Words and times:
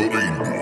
Flamengo. 0.00 0.59